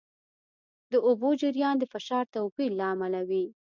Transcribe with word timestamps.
د 0.91 0.93
اوبو 1.07 1.29
جریان 1.41 1.75
د 1.79 1.83
فشار 1.93 2.25
توپیر 2.35 2.71
له 2.79 2.85
امله 2.93 3.21
وي. 3.29 3.45